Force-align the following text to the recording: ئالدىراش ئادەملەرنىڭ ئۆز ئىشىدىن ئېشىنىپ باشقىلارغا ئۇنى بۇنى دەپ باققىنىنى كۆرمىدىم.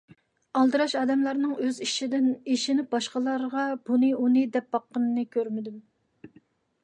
ئالدىراش 0.59 0.93
ئادەملەرنىڭ 0.99 1.51
ئۆز 1.65 1.75
ئىشىدىن 1.87 2.31
ئېشىنىپ 2.53 2.89
باشقىلارغا 2.95 3.67
ئۇنى 3.75 4.09
بۇنى 4.23 4.43
دەپ 4.57 4.73
باققىنىنى 4.77 5.27
كۆرمىدىم. 5.37 5.77